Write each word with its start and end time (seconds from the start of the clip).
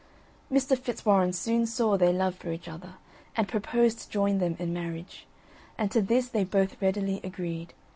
Mr. 0.51 0.75
Fitzwarren 0.75 1.31
soon 1.31 1.67
saw 1.67 1.95
their 1.95 2.11
love 2.11 2.33
for 2.33 2.51
each 2.51 2.67
other, 2.67 2.95
and 3.37 3.47
proposed 3.47 3.99
to 3.99 4.09
join 4.09 4.39
them 4.39 4.55
in 4.57 4.73
marriage; 4.73 5.27
and 5.77 5.91
to 5.91 6.01
this 6.01 6.27
they 6.29 6.43
both 6.43 6.81
readily 6.81 7.21
agreed. 7.23 7.71